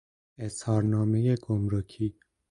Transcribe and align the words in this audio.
اظهارنامهی 0.37 1.35
گمرکی 1.35 2.15